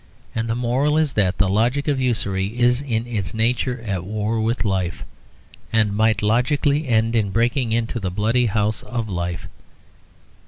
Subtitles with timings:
[0.33, 4.41] And the moral is that the logic of usury is in its nature at war
[4.41, 5.05] with life,
[5.71, 9.47] and might logically end in breaking into the bloody house of life.